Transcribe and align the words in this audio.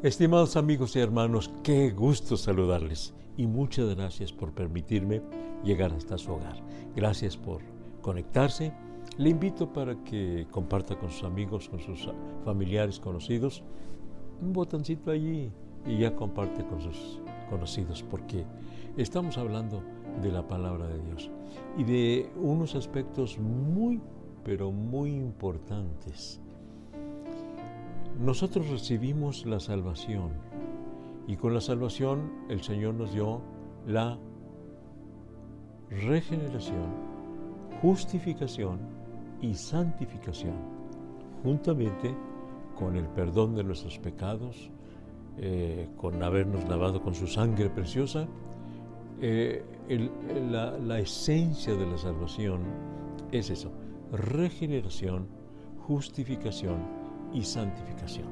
Estimados 0.00 0.54
amigos 0.54 0.94
y 0.94 1.00
hermanos, 1.00 1.50
qué 1.64 1.90
gusto 1.90 2.36
saludarles 2.36 3.14
y 3.36 3.48
muchas 3.48 3.96
gracias 3.96 4.32
por 4.32 4.52
permitirme 4.52 5.22
llegar 5.64 5.92
hasta 5.92 6.16
su 6.16 6.30
hogar. 6.30 6.62
Gracias 6.94 7.36
por 7.36 7.62
conectarse. 8.00 8.72
Le 9.16 9.30
invito 9.30 9.72
para 9.72 9.96
que 10.04 10.46
comparta 10.52 10.96
con 10.96 11.10
sus 11.10 11.24
amigos, 11.24 11.68
con 11.68 11.80
sus 11.80 12.08
familiares, 12.44 13.00
conocidos, 13.00 13.64
un 14.40 14.52
botoncito 14.52 15.10
allí 15.10 15.50
y 15.84 15.98
ya 15.98 16.14
comparte 16.14 16.64
con 16.64 16.80
sus 16.80 17.20
conocidos 17.50 18.04
porque 18.08 18.44
estamos 18.96 19.36
hablando 19.36 19.82
de 20.22 20.30
la 20.30 20.46
palabra 20.46 20.86
de 20.86 21.02
Dios 21.02 21.28
y 21.76 21.82
de 21.82 22.30
unos 22.36 22.76
aspectos 22.76 23.36
muy, 23.36 24.00
pero 24.44 24.70
muy 24.70 25.10
importantes 25.10 26.40
nosotros 28.18 28.68
recibimos 28.68 29.46
la 29.46 29.60
salvación 29.60 30.32
y 31.28 31.36
con 31.36 31.54
la 31.54 31.60
salvación 31.60 32.32
el 32.48 32.62
Señor 32.62 32.94
nos 32.94 33.12
dio 33.12 33.40
la 33.86 34.18
regeneración, 35.88 36.92
justificación 37.80 38.80
y 39.40 39.54
santificación, 39.54 40.54
juntamente 41.44 42.14
con 42.76 42.96
el 42.96 43.06
perdón 43.06 43.54
de 43.54 43.62
nuestros 43.62 43.98
pecados, 43.98 44.70
eh, 45.36 45.88
con 45.96 46.20
habernos 46.22 46.68
lavado 46.68 47.00
con 47.00 47.14
su 47.14 47.28
sangre 47.28 47.70
preciosa. 47.70 48.26
Eh, 49.20 49.64
la, 50.50 50.76
la 50.76 50.98
esencia 50.98 51.74
de 51.74 51.86
la 51.86 51.98
salvación 51.98 52.62
es 53.30 53.50
eso, 53.50 53.70
regeneración, 54.10 55.28
justificación 55.86 56.97
y 57.32 57.42
santificación. 57.42 58.26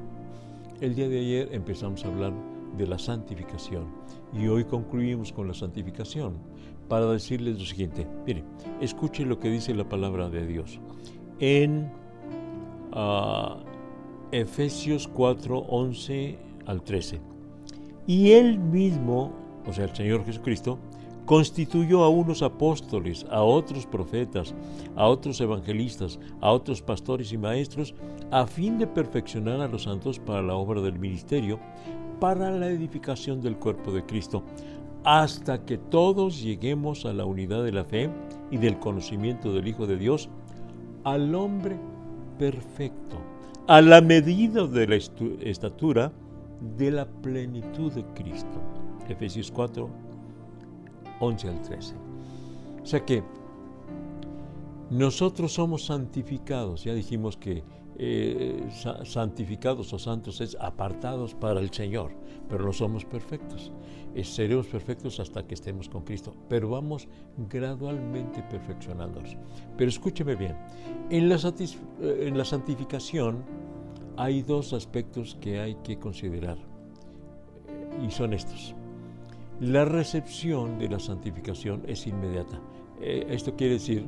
El 0.81 0.95
día 0.95 1.09
de 1.09 1.19
ayer 1.19 1.49
empezamos 1.51 2.03
a 2.05 2.07
hablar 2.07 2.33
de 2.77 2.87
la 2.87 2.99
santificación 2.99 3.85
y 4.33 4.47
hoy 4.47 4.63
concluimos 4.63 5.31
con 5.31 5.47
la 5.47 5.53
santificación 5.53 6.37
para 6.87 7.05
decirles 7.07 7.59
lo 7.59 7.65
siguiente. 7.65 8.07
Mire, 8.25 8.43
escuche 8.81 9.25
lo 9.25 9.39
que 9.39 9.49
dice 9.49 9.73
la 9.73 9.87
palabra 9.87 10.29
de 10.29 10.45
Dios. 10.45 10.79
En 11.39 11.91
uh, 12.93 13.57
Efesios 14.31 15.07
4, 15.07 15.57
11 15.57 16.39
al 16.65 16.83
13. 16.83 17.19
Y 18.05 18.31
él 18.31 18.59
mismo, 18.59 19.33
o 19.65 19.73
sea, 19.73 19.85
el 19.85 19.95
Señor 19.95 20.25
Jesucristo, 20.25 20.79
constituyó 21.27 22.05
a 22.05 22.09
unos 22.09 22.41
apóstoles, 22.41 23.25
a 23.29 23.43
otros 23.43 23.85
profetas, 23.85 24.55
a 24.95 25.07
otros 25.07 25.41
evangelistas, 25.41 26.19
a 26.39 26.53
otros 26.53 26.81
pastores 26.81 27.33
y 27.33 27.37
maestros, 27.37 27.93
a 28.31 28.47
fin 28.47 28.79
de 28.79 28.87
perfeccionar 28.87 29.59
a 29.59 29.67
los 29.67 29.83
santos 29.83 30.19
para 30.19 30.41
la 30.41 30.55
obra 30.55 30.81
del 30.81 30.97
ministerio, 30.97 31.59
para 32.21 32.49
la 32.49 32.69
edificación 32.69 33.41
del 33.41 33.57
cuerpo 33.57 33.91
de 33.91 34.05
Cristo, 34.05 34.41
hasta 35.03 35.65
que 35.65 35.77
todos 35.77 36.41
lleguemos 36.41 37.05
a 37.05 37.11
la 37.11 37.25
unidad 37.25 37.61
de 37.61 37.73
la 37.73 37.83
fe 37.83 38.09
y 38.49 38.55
del 38.55 38.79
conocimiento 38.79 39.51
del 39.51 39.67
Hijo 39.67 39.85
de 39.85 39.97
Dios, 39.97 40.29
al 41.03 41.35
hombre 41.35 41.77
perfecto, 42.39 43.17
a 43.67 43.81
la 43.81 43.99
medida 43.99 44.65
de 44.65 44.87
la 44.87 44.95
estatura 44.95 46.13
de 46.77 46.89
la 46.89 47.05
plenitud 47.05 47.91
de 47.91 48.05
Cristo. 48.13 48.61
Efesios 49.09 49.51
4, 49.51 50.06
11 51.19 51.49
al 51.49 51.61
13. 51.61 51.95
O 52.81 52.85
sea 52.85 53.05
que 53.05 53.23
nosotros 54.89 55.53
somos 55.53 55.85
santificados, 55.85 56.83
ya 56.85 56.93
dijimos 56.93 57.35
que 57.35 57.63
eh, 57.99 58.69
santificados 59.03 59.91
o 59.91 59.97
santos 59.97 60.39
es 60.39 60.55
apartados 60.61 61.33
para 61.33 61.59
el 61.59 61.71
Señor, 61.71 62.11
pero 62.47 62.63
no 62.63 62.71
somos 62.71 63.03
perfectos. 63.03 63.71
Eh, 64.13 64.23
seremos 64.23 64.67
perfectos 64.67 65.19
hasta 65.19 65.45
que 65.45 65.55
estemos 65.55 65.89
con 65.89 66.03
Cristo, 66.03 66.33
pero 66.47 66.69
vamos 66.69 67.07
gradualmente 67.49 68.43
perfeccionándonos. 68.43 69.35
Pero 69.77 69.89
escúcheme 69.89 70.35
bien, 70.35 70.55
eh, 71.09 71.17
en 72.27 72.37
la 72.37 72.45
santificación 72.45 73.43
hay 74.15 74.43
dos 74.43 74.73
aspectos 74.73 75.35
que 75.41 75.59
hay 75.59 75.75
que 75.83 75.97
considerar, 75.97 76.57
y 78.05 78.11
son 78.11 78.33
estos. 78.33 78.76
La 79.59 79.85
recepción 79.85 80.77
de 80.77 80.87
la 80.87 80.99
santificación 80.99 81.81
es 81.87 82.05
inmediata. 82.05 82.61
Eh, 83.01 83.25
esto 83.29 83.55
quiere 83.55 83.73
decir 83.73 84.05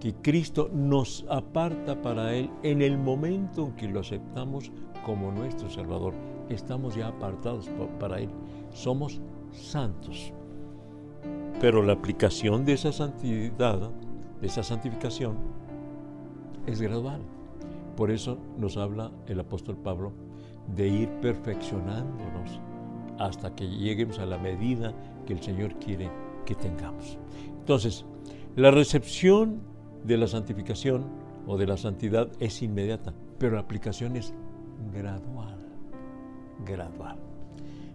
que 0.00 0.14
Cristo 0.14 0.68
nos 0.72 1.24
aparta 1.30 2.02
para 2.02 2.34
Él 2.34 2.50
en 2.64 2.82
el 2.82 2.98
momento 2.98 3.66
en 3.66 3.76
que 3.76 3.86
lo 3.86 4.00
aceptamos 4.00 4.72
como 5.06 5.30
nuestro 5.30 5.70
Salvador. 5.70 6.12
Estamos 6.48 6.96
ya 6.96 7.06
apartados 7.06 7.70
para 8.00 8.18
Él. 8.18 8.30
Somos 8.72 9.20
santos. 9.52 10.32
Pero 11.60 11.80
la 11.80 11.92
aplicación 11.92 12.64
de 12.64 12.72
esa 12.72 12.90
santidad, 12.90 13.92
de 14.40 14.46
esa 14.48 14.64
santificación, 14.64 15.36
es 16.66 16.80
gradual. 16.80 17.20
Por 17.96 18.10
eso 18.10 18.38
nos 18.58 18.76
habla 18.76 19.12
el 19.28 19.38
apóstol 19.38 19.76
Pablo 19.76 20.12
de 20.74 20.88
ir 20.88 21.08
perfeccionándonos 21.20 22.60
hasta 23.18 23.54
que 23.54 23.68
lleguemos 23.68 24.18
a 24.18 24.26
la 24.26 24.38
medida 24.38 24.94
que 25.26 25.32
el 25.32 25.42
Señor 25.42 25.78
quiere 25.78 26.10
que 26.44 26.54
tengamos. 26.54 27.18
Entonces, 27.58 28.04
la 28.56 28.70
recepción 28.70 29.62
de 30.04 30.18
la 30.18 30.26
santificación 30.26 31.04
o 31.46 31.56
de 31.56 31.66
la 31.66 31.76
santidad 31.76 32.28
es 32.40 32.62
inmediata, 32.62 33.14
pero 33.38 33.54
la 33.54 33.60
aplicación 33.60 34.16
es 34.16 34.32
gradual, 34.92 35.58
gradual. 36.64 37.18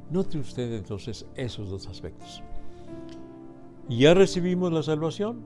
Note 0.10 0.40
usted 0.40 0.74
entonces 0.74 1.26
esos 1.36 1.70
dos 1.70 1.88
aspectos. 1.88 2.42
Ya 3.88 4.14
recibimos 4.14 4.72
la 4.72 4.84
salvación, 4.84 5.42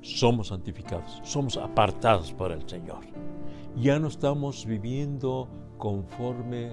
somos 0.00 0.48
santificados, 0.48 1.20
somos 1.24 1.56
apartados 1.56 2.32
para 2.32 2.54
el 2.54 2.68
Señor. 2.68 3.00
Ya 3.76 3.98
no 3.98 4.08
estamos 4.08 4.66
viviendo 4.66 5.48
conforme, 5.78 6.70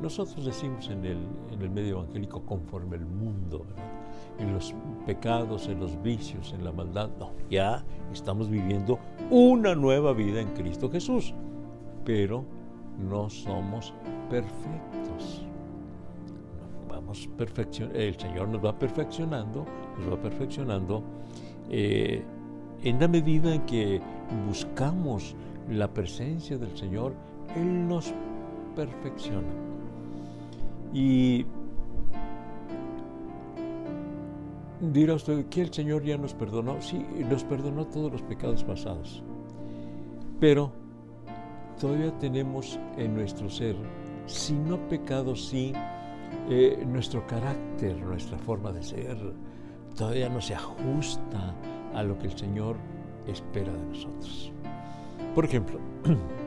nosotros 0.00 0.44
decimos 0.44 0.88
en 0.88 1.04
el, 1.04 1.18
en 1.52 1.62
el 1.62 1.70
medio 1.70 2.00
evangélico, 2.00 2.42
conforme 2.44 2.96
el 2.96 3.06
mundo, 3.06 3.64
en 4.38 4.52
los 4.52 4.74
pecados, 5.06 5.68
en 5.68 5.80
los 5.80 6.00
vicios, 6.02 6.52
en 6.52 6.64
la 6.64 6.72
maldad. 6.72 7.10
No, 7.18 7.32
ya 7.50 7.84
estamos 8.12 8.48
viviendo 8.48 8.98
una 9.30 9.74
nueva 9.74 10.12
vida 10.12 10.40
en 10.40 10.48
Cristo 10.48 10.90
Jesús, 10.90 11.34
pero 12.04 12.44
no 12.98 13.30
somos 13.30 13.92
perfectos. 14.30 15.46
Vamos 16.88 17.28
el 17.94 18.18
Señor 18.18 18.48
nos 18.48 18.64
va 18.64 18.78
perfeccionando, 18.78 19.64
nos 19.98 20.12
va 20.12 20.20
perfeccionando 20.20 21.02
eh, 21.70 22.22
en 22.82 23.00
la 23.00 23.08
medida 23.08 23.54
en 23.54 23.62
que 23.62 24.00
buscamos 24.46 25.34
la 25.70 25.88
presencia 25.88 26.58
del 26.58 26.76
Señor, 26.76 27.14
Él 27.56 27.88
nos 27.88 28.12
perfecciona. 28.74 29.48
Y 30.92 31.46
dirá 34.80 35.14
usted 35.14 35.46
que 35.46 35.62
el 35.62 35.72
Señor 35.72 36.04
ya 36.04 36.16
nos 36.16 36.34
perdonó. 36.34 36.80
Sí, 36.80 37.04
nos 37.28 37.44
perdonó 37.44 37.86
todos 37.86 38.12
los 38.12 38.22
pecados 38.22 38.64
pasados. 38.64 39.22
Pero 40.40 40.72
todavía 41.80 42.16
tenemos 42.18 42.78
en 42.96 43.14
nuestro 43.14 43.48
ser, 43.48 43.76
si 44.26 44.54
no 44.54 44.78
pecado, 44.88 45.34
sí, 45.34 45.72
eh, 46.48 46.84
nuestro 46.86 47.26
carácter, 47.26 47.96
nuestra 48.00 48.38
forma 48.38 48.72
de 48.72 48.82
ser, 48.82 49.16
todavía 49.96 50.28
no 50.28 50.40
se 50.40 50.54
ajusta 50.54 51.54
a 51.94 52.02
lo 52.02 52.18
que 52.18 52.26
el 52.26 52.36
Señor 52.36 52.76
espera 53.26 53.72
de 53.72 53.84
nosotros. 53.86 54.52
Por 55.34 55.44
ejemplo, 55.44 55.78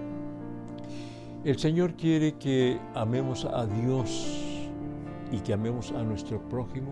El 1.44 1.58
Señor 1.60 1.94
quiere 1.94 2.34
que 2.34 2.80
amemos 2.96 3.46
a 3.46 3.66
Dios 3.66 4.68
y 5.32 5.40
que 5.40 5.54
amemos 5.54 5.92
a 5.92 6.04
nuestro 6.04 6.42
prójimo 6.50 6.92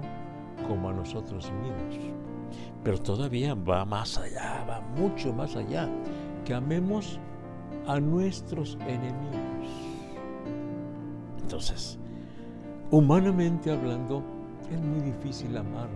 como 0.68 0.90
a 0.90 0.94
nosotros 0.94 1.52
mismos. 1.62 2.14
Pero 2.84 3.00
todavía 3.00 3.56
va 3.56 3.84
más 3.86 4.18
allá, 4.18 4.64
va 4.70 4.82
mucho 4.98 5.34
más 5.34 5.56
allá, 5.56 5.90
que 6.46 6.54
amemos 6.54 7.20
a 7.88 8.00
nuestros 8.00 8.78
enemigos. 8.82 9.70
Entonces, 11.42 11.98
humanamente 12.92 13.72
hablando, 13.72 14.24
es 14.72 14.80
muy 14.80 15.02
difícil 15.02 15.58
amar, 15.58 15.90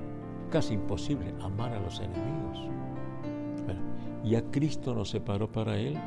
casi 0.50 0.74
imposible 0.74 1.34
amar 1.42 1.72
a 1.74 1.80
los 1.80 2.00
enemigos. 2.00 2.60
Y 4.24 4.32
ya 4.32 4.42
Cristo 4.52 4.94
nos 4.94 5.10
separó 5.10 5.50
para 5.50 5.78
Él, 5.78 5.98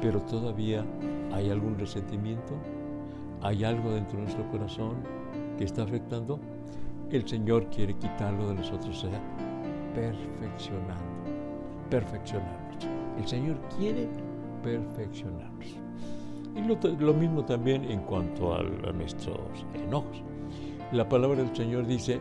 pero 0.00 0.20
todavía 0.22 0.84
¿Hay 1.32 1.48
algún 1.48 1.78
resentimiento? 1.78 2.54
¿Hay 3.42 3.64
algo 3.64 3.92
dentro 3.92 4.18
de 4.18 4.24
nuestro 4.24 4.50
corazón 4.50 4.96
que 5.56 5.64
está 5.64 5.82
afectando? 5.82 6.40
El 7.10 7.26
Señor 7.28 7.66
quiere 7.70 7.94
quitarlo 7.94 8.48
de 8.48 8.56
nosotros, 8.56 9.04
o 9.04 9.08
sea, 9.08 9.20
perfeccionando, 9.94 10.94
perfeccionarnos. 11.88 12.84
El 13.18 13.26
Señor 13.26 13.56
quiere 13.78 14.08
perfeccionarnos. 14.62 15.76
Y 16.56 17.02
lo, 17.02 17.14
mismo 17.14 17.44
también 17.44 17.84
en 17.84 18.00
cuanto 18.00 18.54
a, 18.54 18.58
a 18.58 18.92
nuestros 18.92 19.38
enojos. 19.74 20.22
La 20.92 21.08
palabra 21.08 21.42
del 21.42 21.54
Señor 21.54 21.86
dice, 21.86 22.18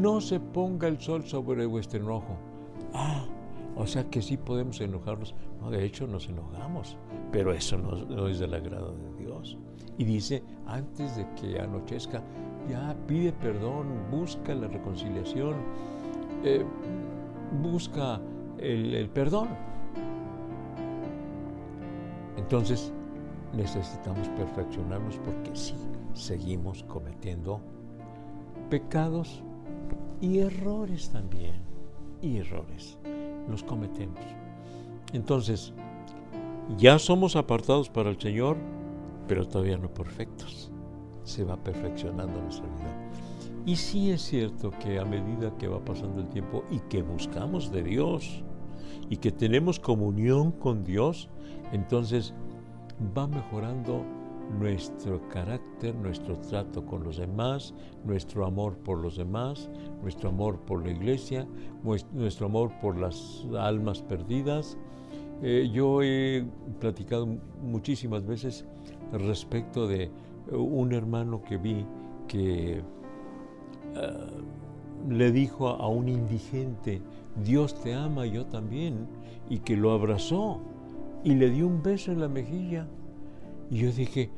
no 0.00 0.20
se 0.20 0.40
ponga 0.40 0.88
el 0.88 0.98
sol 0.98 1.24
sobre 1.24 1.66
vuestro 1.66 2.00
enojo. 2.00 2.36
Ah, 2.94 3.24
o 3.80 3.86
sea 3.86 4.04
que 4.10 4.20
sí 4.20 4.36
podemos 4.36 4.78
enojarnos. 4.80 5.34
No, 5.58 5.70
de 5.70 5.82
hecho 5.84 6.06
nos 6.06 6.28
enojamos, 6.28 6.98
pero 7.32 7.52
eso 7.52 7.78
no, 7.78 8.28
es 8.28 8.38
del 8.38 8.52
agrado 8.52 8.94
de 8.94 9.24
Dios. 9.24 9.56
Y 9.96 10.04
dice, 10.04 10.42
antes 10.66 11.16
de 11.16 11.26
que 11.34 11.58
anochezca, 11.58 12.22
ya 12.68 12.94
pide 13.06 13.32
perdón, 13.32 13.86
busca 14.10 14.54
la 14.54 14.68
reconciliación, 14.68 15.56
eh, 16.44 16.64
busca 17.62 18.20
el, 18.58 18.94
el 18.94 19.08
perdón. 19.08 19.48
Entonces 22.36 22.92
necesitamos 23.54 24.28
perfeccionarnos 24.28 25.16
porque 25.18 25.50
sí, 25.54 25.74
seguimos 26.12 26.82
cometiendo 26.84 27.62
pecados 28.68 29.42
y 30.20 30.40
errores 30.40 31.08
también. 31.08 31.54
Y 32.22 32.36
errores 32.36 32.98
los 33.50 33.62
cometemos. 33.62 34.20
Entonces, 35.12 35.72
ya 36.76 36.98
somos 36.98 37.36
apartados 37.36 37.88
para 37.88 38.10
el 38.10 38.20
Señor, 38.20 38.56
pero 39.26 39.46
todavía 39.46 39.76
no 39.76 39.92
perfectos. 39.92 40.70
Se 41.24 41.44
va 41.44 41.56
perfeccionando 41.56 42.40
nuestra 42.40 42.66
vida. 42.66 43.10
Y 43.66 43.76
sí 43.76 44.10
es 44.10 44.22
cierto 44.22 44.70
que 44.80 44.98
a 44.98 45.04
medida 45.04 45.56
que 45.58 45.68
va 45.68 45.84
pasando 45.84 46.20
el 46.20 46.28
tiempo 46.28 46.64
y 46.70 46.78
que 46.80 47.02
buscamos 47.02 47.70
de 47.70 47.82
Dios 47.82 48.42
y 49.10 49.18
que 49.18 49.32
tenemos 49.32 49.78
comunión 49.78 50.52
con 50.52 50.84
Dios, 50.84 51.28
entonces 51.72 52.32
va 53.16 53.26
mejorando 53.26 54.04
nuestro 54.58 55.28
carácter, 55.28 55.94
nuestro 55.94 56.38
trato 56.38 56.84
con 56.84 57.04
los 57.04 57.18
demás, 57.18 57.74
nuestro 58.04 58.44
amor 58.44 58.76
por 58.78 58.98
los 58.98 59.16
demás, 59.16 59.70
nuestro 60.02 60.30
amor 60.30 60.60
por 60.60 60.84
la 60.84 60.90
iglesia, 60.90 61.46
nuestro 62.12 62.46
amor 62.46 62.72
por 62.80 62.98
las 62.98 63.46
almas 63.58 64.02
perdidas. 64.02 64.76
Eh, 65.42 65.70
yo 65.72 66.02
he 66.02 66.44
platicado 66.80 67.26
muchísimas 67.62 68.26
veces 68.26 68.66
respecto 69.12 69.86
de 69.86 70.10
un 70.52 70.92
hermano 70.92 71.42
que 71.42 71.56
vi 71.56 71.86
que 72.28 72.78
eh, 72.78 72.82
le 75.08 75.32
dijo 75.32 75.68
a 75.68 75.88
un 75.88 76.08
indigente, 76.08 77.00
Dios 77.42 77.80
te 77.80 77.94
ama, 77.94 78.26
yo 78.26 78.46
también, 78.46 79.06
y 79.48 79.58
que 79.60 79.76
lo 79.76 79.92
abrazó 79.92 80.60
y 81.24 81.34
le 81.34 81.50
dio 81.50 81.66
un 81.66 81.82
beso 81.82 82.12
en 82.12 82.20
la 82.20 82.28
mejilla. 82.28 82.86
Y 83.70 83.78
yo 83.78 83.92
dije, 83.92 84.30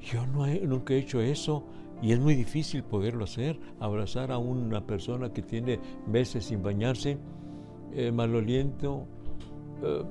yo 0.00 0.26
nunca 0.26 0.94
he 0.94 0.98
hecho 0.98 1.20
eso 1.20 1.64
y 2.02 2.12
es 2.12 2.18
muy 2.18 2.34
difícil 2.34 2.82
poderlo 2.82 3.24
hacer, 3.24 3.60
abrazar 3.78 4.32
a 4.32 4.38
una 4.38 4.86
persona 4.86 5.32
que 5.32 5.42
tiene 5.42 5.78
meses 6.06 6.46
sin 6.46 6.62
bañarse, 6.62 7.18
eh, 7.92 8.10
maloliento. 8.10 9.06
Eh, 9.82 10.02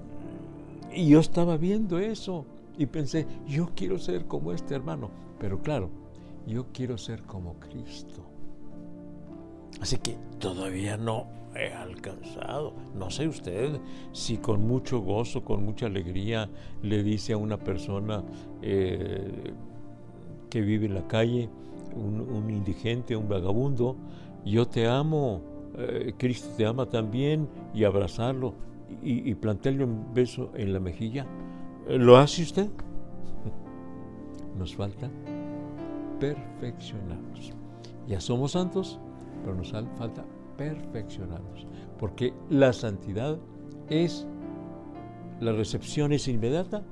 y 0.94 1.10
yo 1.10 1.20
estaba 1.20 1.58
viendo 1.58 1.98
eso 1.98 2.46
y 2.78 2.86
pensé, 2.86 3.26
yo 3.48 3.72
quiero 3.76 3.98
ser 3.98 4.26
como 4.26 4.54
este 4.54 4.76
hermano, 4.76 5.10
pero 5.40 5.62
claro, 5.62 5.90
yo 6.46 6.68
quiero 6.72 6.98
ser 6.98 7.24
como 7.24 7.60
Cristo. 7.60 8.24
Así 9.82 9.98
que 9.98 10.18
todavía 10.40 10.96
no 10.96 11.39
he 11.56 11.74
alcanzado. 11.74 12.74
No 12.96 13.10
sé 13.10 13.28
usted 13.28 13.80
si 14.12 14.38
con 14.38 14.68
mucho 14.68 15.00
gozo, 15.00 15.44
con 15.44 15.64
mucha 15.64 15.88
alegría 15.88 16.50
le 16.82 17.04
dice 17.04 17.34
a 17.34 17.38
una 17.38 17.58
persona, 17.58 18.24
eh, 18.62 19.54
que 20.50 20.62
vive 20.62 20.88
en 20.88 20.96
la 20.96 21.08
calle, 21.08 21.50
un, 21.96 22.50
indigente, 22.50 23.16
un 23.16 23.28
vagabundo, 23.28 23.96
yo 24.46 24.68
te 24.68 24.88
amo, 24.88 25.42
eh, 25.78 26.14
Cristo 26.18 26.50
te 26.58 26.66
ama 26.66 26.88
también, 26.88 27.48
y 27.74 27.84
abrazarlo 27.84 28.54
y, 29.04 29.30
y, 29.30 29.36
plantearle 29.36 29.84
un 29.84 30.14
beso 30.14 30.52
en 30.56 30.74
la 30.74 30.80
mejilla. 30.80 31.28
¿Lo 31.88 32.18
hace 32.18 32.42
usted? 32.44 32.70
Nos 34.58 34.76
falta 34.76 35.10
perfeccionarnos. 36.20 37.54
Ya 38.08 38.20
somos 38.20 38.54
santos, 38.54 39.00
pero 39.44 39.56
nos 39.56 39.72
falta 39.72 40.26
perfeccionarnos, 40.60 41.66
porque 41.98 42.36
la 42.52 42.72
santidad 42.72 43.40
es, 43.90 44.28
la 45.40 45.54
recepción 45.54 46.14
es 46.14 46.28
inmediata, 46.28 46.84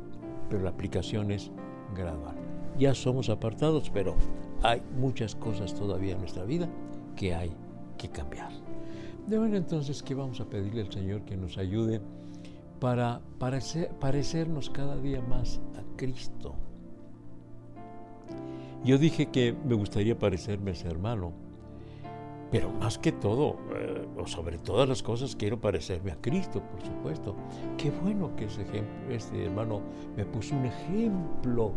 pero 0.50 0.64
la 0.64 0.72
aplicación 0.72 1.30
es 1.30 1.52
gradual 1.96 2.48
ya 2.78 2.94
somos 2.94 3.30
apartados, 3.30 3.90
pero 3.90 4.16
hay 4.62 4.82
muchas 4.98 5.36
cosas 5.36 5.74
todavía 5.74 6.14
en 6.14 6.20
nuestra 6.20 6.44
vida 6.44 6.70
que 7.16 7.34
hay 7.34 7.52
que 7.98 8.10
cambiar. 8.10 8.52
De 9.28 9.40
manera 9.40 9.58
entonces 9.58 10.04
que 10.04 10.16
vamos 10.16 10.40
a 10.40 10.46
pedirle 10.46 10.82
al 10.82 10.92
Señor 10.92 11.24
que 11.24 11.36
nos 11.36 11.58
ayude 11.58 12.02
para 12.80 13.22
parecernos 13.40 14.70
cada 14.70 14.96
día 14.98 15.22
más 15.22 15.60
a 15.76 15.98
Cristo. 15.98 16.56
Yo 18.86 18.98
dije 18.98 19.28
que 19.28 19.54
me 19.66 19.74
gustaría 19.74 20.18
parecerme 20.18 20.70
a 20.70 20.74
ese 20.74 20.88
hermano, 20.88 21.34
pero 22.52 22.72
más 22.72 22.98
que 22.98 23.12
todo, 23.12 23.58
eh, 23.76 24.06
o 24.18 24.26
sobre 24.26 24.58
todas 24.58 24.88
las 24.88 25.04
cosas, 25.04 25.36
quiero 25.36 25.60
parecerme 25.60 26.12
a 26.12 26.16
Cristo, 26.22 26.62
por 26.62 26.82
supuesto. 26.82 27.36
Qué 27.78 27.92
bueno 27.92 28.34
que 28.36 28.46
ese 28.46 28.62
ejemplo, 28.62 29.14
este 29.14 29.46
hermano 29.46 29.82
me 30.16 30.26
puso 30.26 30.56
un 30.56 30.66
ejemplo 30.66 31.74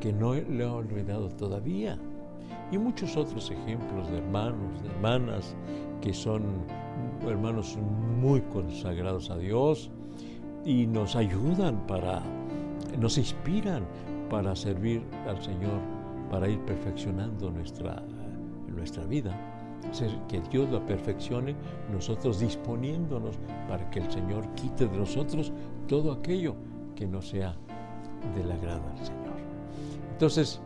que 0.00 0.12
no 0.12 0.34
le 0.34 0.62
he 0.62 0.66
olvidado 0.66 1.28
todavía. 1.30 1.98
Y 2.70 2.78
muchos 2.78 3.16
otros 3.16 3.50
ejemplos 3.50 4.10
de 4.10 4.18
hermanos, 4.18 4.82
de 4.82 4.88
hermanas, 4.90 5.56
que 6.00 6.14
son 6.14 6.42
hermanos 7.26 7.76
muy 8.20 8.40
consagrados 8.42 9.28
a 9.30 9.36
Dios 9.36 9.90
y 10.64 10.86
nos 10.86 11.16
ayudan 11.16 11.84
para, 11.86 12.22
nos 12.98 13.18
inspiran 13.18 13.84
para 14.30 14.54
servir 14.54 15.02
al 15.26 15.42
Señor, 15.42 15.80
para 16.30 16.48
ir 16.48 16.60
perfeccionando 16.60 17.50
nuestra, 17.50 18.02
nuestra 18.68 19.04
vida 19.04 19.51
que 20.28 20.40
Dios 20.50 20.70
la 20.70 20.84
perfeccione, 20.84 21.54
nosotros 21.92 22.40
disponiéndonos 22.40 23.38
para 23.68 23.88
que 23.90 24.00
el 24.00 24.10
Señor 24.10 24.48
quite 24.54 24.86
de 24.86 24.96
nosotros 24.96 25.52
todo 25.86 26.12
aquello 26.12 26.54
que 26.94 27.06
no 27.06 27.20
sea 27.20 27.56
del 28.36 28.50
agrado 28.50 28.82
al 28.90 29.04
Señor. 29.04 29.22
Entonces, 30.12 30.60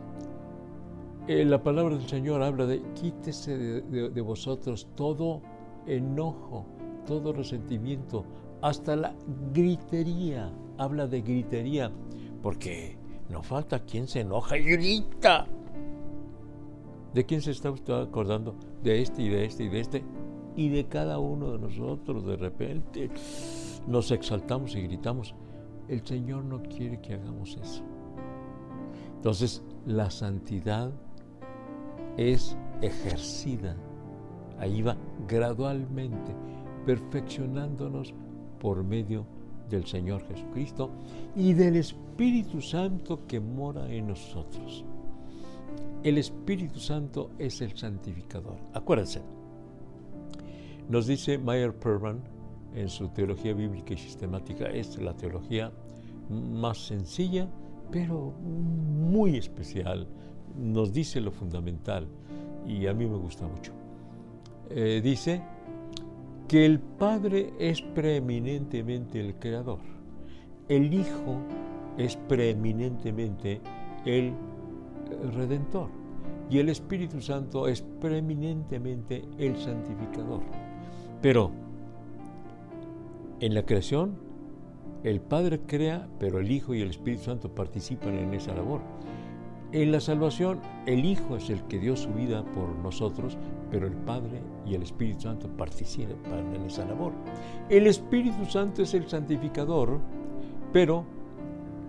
eh, 1.27 1.43
la 1.43 1.61
palabra 1.61 1.95
del 1.97 2.07
Señor 2.07 2.41
habla 2.41 2.65
de 2.65 2.81
quítese 2.93 3.57
de, 3.57 4.21
vosotros 4.21 4.87
todo 4.95 5.41
enojo, 5.85 6.65
todo 7.05 7.33
resentimiento, 7.33 8.23
hasta 8.61 8.95
la 8.95 9.15
gritería. 9.53 10.53
Habla 10.77 11.07
de 11.07 11.21
gritería, 11.21 11.91
porque 12.41 12.97
no 13.29 13.41
falta 13.41 13.79
quien 13.79 14.07
se 14.07 14.21
enoja 14.21 14.57
y 14.57 14.63
grita. 14.63 15.47
¿De 17.13 17.25
quién 17.25 17.41
se 17.41 17.51
está 17.51 17.71
usted 17.71 17.93
acordando? 17.93 18.55
De 18.83 19.01
este 19.01 19.23
y 19.23 19.29
de 19.29 19.45
este 19.45 19.63
y 19.63 19.69
de 19.69 19.79
este. 19.79 20.03
Y 20.55 20.69
de 20.69 20.85
cada 20.85 21.19
uno 21.19 21.51
de 21.51 21.59
nosotros 21.59 22.25
de 22.25 22.35
repente 22.35 23.09
nos 23.87 24.11
exaltamos 24.11 24.75
y 24.75 24.81
gritamos. 24.81 25.35
El 25.87 26.05
Señor 26.05 26.43
no 26.43 26.61
quiere 26.63 26.99
que 26.99 27.13
hagamos 27.13 27.57
eso. 27.61 27.83
Entonces, 29.15 29.63
la 29.85 30.11
santidad 30.11 30.91
es 32.17 32.57
ejercida. 32.81 33.75
Ahí 34.59 34.81
va 34.81 34.97
gradualmente, 35.27 36.35
perfeccionándonos 36.85 38.13
por 38.59 38.83
medio 38.83 39.25
del 39.69 39.85
Señor 39.85 40.25
Jesucristo 40.27 40.89
y 41.35 41.53
del 41.53 41.75
Espíritu 41.77 42.61
Santo 42.61 43.25
que 43.27 43.39
mora 43.39 43.91
en 43.91 44.07
nosotros. 44.07 44.85
El 46.03 46.17
Espíritu 46.17 46.79
Santo 46.79 47.31
es 47.39 47.61
el 47.61 47.75
santificador. 47.75 48.57
Acuérdense, 48.73 49.21
nos 50.89 51.07
dice 51.07 51.37
Meyer 51.37 51.73
Perman 51.73 52.21
en 52.75 52.87
su 52.87 53.09
teología 53.09 53.53
bíblica 53.53 53.93
y 53.93 53.97
sistemática, 53.97 54.65
es 54.67 55.01
la 55.01 55.13
teología 55.15 55.71
más 56.29 56.77
sencilla, 56.77 57.49
pero 57.91 58.31
muy 58.41 59.37
especial. 59.37 60.07
Nos 60.55 60.93
dice 60.93 61.19
lo 61.19 61.31
fundamental 61.31 62.07
y 62.65 62.85
a 62.87 62.93
mí 62.93 63.05
me 63.05 63.17
gusta 63.17 63.47
mucho. 63.47 63.73
Eh, 64.69 65.01
dice 65.03 65.41
que 66.47 66.65
el 66.65 66.79
Padre 66.79 67.53
es 67.59 67.81
preeminentemente 67.81 69.19
el 69.19 69.35
Creador, 69.35 69.79
el 70.69 70.93
Hijo 70.93 71.41
es 71.97 72.15
preeminentemente 72.15 73.61
el 74.05 74.33
redentor 75.33 75.89
y 76.49 76.59
el 76.59 76.69
Espíritu 76.69 77.21
Santo 77.21 77.67
es 77.67 77.81
preeminentemente 77.81 79.25
el 79.37 79.57
santificador. 79.57 80.41
Pero 81.21 81.51
en 83.39 83.53
la 83.53 83.63
creación 83.63 84.27
El 85.03 85.21
Padre 85.21 85.61
crea, 85.61 86.07
pero 86.19 86.39
el 86.39 86.51
Hijo 86.51 86.73
y 86.73 86.81
el 86.81 86.89
Espíritu 86.89 87.25
Santo 87.25 87.53
participan 87.53 88.15
en 88.17 88.33
esa 88.33 88.53
labor. 88.53 88.81
En 89.71 89.91
la 89.91 89.99
salvación, 89.99 90.59
el 90.85 91.05
Hijo 91.05 91.37
es 91.37 91.49
el 91.49 91.61
que 91.67 91.79
dio 91.79 91.95
su 91.95 92.09
vida 92.13 92.43
por 92.55 92.69
nosotros, 92.69 93.37
pero 93.69 93.85
el 93.85 93.93
Padre 93.93 94.41
y 94.65 94.75
el 94.75 94.81
Espíritu 94.81 95.21
Santo 95.21 95.47
participan 95.49 96.55
en 96.55 96.63
esa 96.63 96.85
labor. 96.85 97.13
El 97.69 97.85
Espíritu 97.87 98.45
Santo 98.45 98.81
es 98.81 98.93
el 98.93 99.07
santificador, 99.07 99.99
pero 100.73 101.05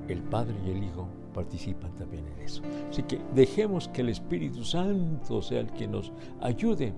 el 0.08 0.22
Padre 0.22 0.54
y 0.66 0.70
el 0.70 0.84
Hijo 0.84 1.08
participan 1.28 1.94
también 1.94 2.24
en 2.26 2.44
eso. 2.44 2.62
Así 2.90 3.02
que 3.02 3.20
dejemos 3.34 3.88
que 3.88 4.00
el 4.02 4.08
Espíritu 4.08 4.64
Santo 4.64 5.42
sea 5.42 5.60
el 5.60 5.72
que 5.72 5.86
nos 5.86 6.12
ayude 6.40 6.92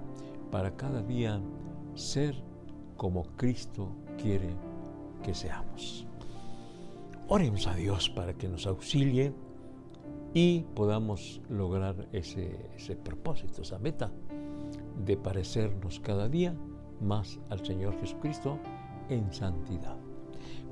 para 0.51 0.75
cada 0.77 1.03
día 1.03 1.41
ser 1.95 2.35
como 2.97 3.25
Cristo 3.37 3.89
quiere 4.21 4.51
que 5.23 5.35
seamos. 5.35 6.07
Oremos 7.29 7.67
a 7.67 7.75
Dios 7.75 8.11
para 8.11 8.35
que 8.35 8.49
nos 8.49 8.67
auxilie 8.67 9.33
y 10.35 10.61
podamos 10.75 11.41
lograr 11.49 12.09
ese, 12.13 12.71
ese 12.77 12.97
propósito, 12.97 13.63
esa 13.63 13.79
meta 13.79 14.11
de 15.05 15.17
parecernos 15.17 16.01
cada 16.01 16.29
día 16.29 16.55
más 17.01 17.39
al 17.49 17.65
Señor 17.65 17.99
Jesucristo 18.01 18.59
en 19.09 19.33
santidad. 19.33 20.10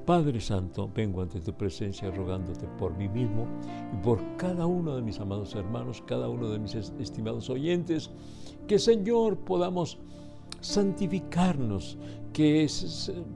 Padre 0.09 0.41
Santo, 0.41 0.91
vengo 0.95 1.21
ante 1.21 1.39
tu 1.39 1.53
presencia 1.53 2.11
rogándote 2.11 2.67
por 2.79 2.97
mí 2.97 3.11
mismo 3.11 3.47
y 3.93 4.03
por 4.03 4.19
cada 4.39 4.65
uno 4.65 4.97
de 4.97 5.03
mis 5.03 5.21
amados 5.21 5.55
hermanos, 5.55 6.03
cada 6.07 6.31
uno 6.31 6.49
de 6.49 6.59
mis 6.59 6.75
estimados 6.75 7.51
oyentes, 7.51 8.11
que 8.67 8.79
Señor 8.79 9.37
podamos 9.37 9.99
santificarnos, 10.63 11.99
que 12.33 12.67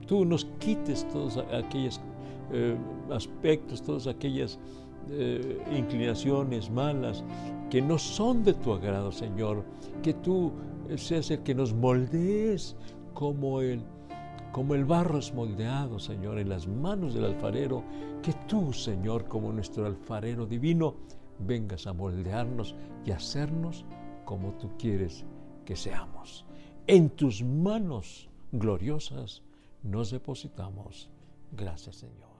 tú 0.07 0.25
nos 0.25 0.47
quites 0.61 1.07
todos 1.13 1.37
aquellos 1.53 2.01
eh, 2.51 2.75
aspectos, 3.11 3.83
todas 3.83 4.07
aquellas 4.07 4.59
eh, 5.11 5.63
inclinaciones 5.77 6.71
malas 6.71 7.23
que 7.69 7.83
no 7.83 7.99
son 7.99 8.45
de 8.45 8.55
tu 8.55 8.73
agrado, 8.73 9.13
Señor, 9.13 9.63
que 10.03 10.15
tú 10.15 10.51
seas 10.97 11.31
el 11.33 11.41
que 11.41 11.55
nos 11.55 11.75
moldees 11.75 12.77
como 13.13 13.61
el 13.61 13.83
como 14.53 14.75
el 14.75 14.85
barro 14.85 15.19
es 15.19 15.33
moldeado, 15.33 15.99
Señor, 15.99 16.39
en 16.39 16.51
las 16.51 16.69
manos 16.69 17.15
del 17.15 17.25
alfarero, 17.25 17.83
que 18.23 18.35
tú, 18.47 18.73
Señor, 18.73 19.27
como 19.27 19.53
nuestro 19.53 19.87
alfarero 19.87 20.47
divino, 20.47 20.95
vengas 21.39 21.87
a 21.87 21.93
moldearnos 21.93 22.75
y 23.05 23.11
hacernos 23.11 23.85
como 24.25 24.53
tú 24.59 24.71
quieres 24.79 25.25
que 25.65 25.75
seamos. 25.75 26.45
En 26.87 27.11
tus 27.11 27.43
manos 27.43 28.29
gloriosas 28.53 29.43
nos 29.83 30.11
depositamos. 30.11 31.11
Gracias, 31.53 31.97
Señor. 31.97 32.32